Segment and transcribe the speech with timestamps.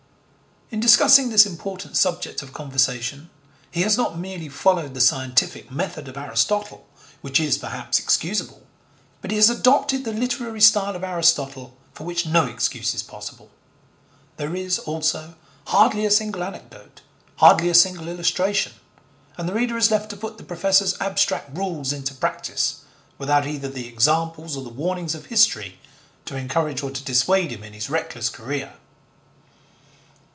[0.71, 3.29] In discussing this important subject of conversation,
[3.71, 6.85] he has not merely followed the scientific method of Aristotle
[7.19, 8.61] which is, perhaps, excusable,
[9.21, 13.49] but he has adopted the literary style of Aristotle for which no excuse is possible.
[14.37, 15.35] There is, also,
[15.67, 17.01] hardly a single anecdote,
[17.35, 18.71] hardly a single illustration,
[19.37, 22.75] and the reader is left to put the Professor's abstract rules into practice,
[23.17, 25.79] without either the examples or the warnings of history
[26.23, 28.75] to encourage or to dissuade him in his reckless career.